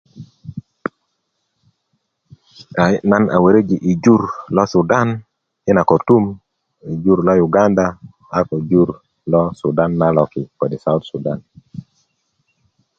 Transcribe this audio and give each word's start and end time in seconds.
ayi 2.83 2.95
na 3.09 3.15
waräji 3.43 3.77
i 3.89 3.91
jur 4.03 4.21
lo 4.55 4.63
sudan 4.73 5.07
i 5.69 5.71
na 5.75 5.81
karatum 5.89 6.23
yi 6.87 6.93
jur 7.03 7.19
lo 7.27 7.31
yuganda 7.41 7.85
a 8.37 8.39
ko 8.47 8.55
jur 8.69 8.89
lo 9.31 9.41
sudan 9.59 9.91
na 9.99 10.07
loki 10.17 10.41
kode 10.59 10.77
sout 10.83 11.01
sudan 11.09 11.39